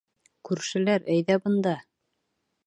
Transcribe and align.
Күршеләр, 0.49 1.05
әйҙә 1.17 1.37
бында! 1.45 1.75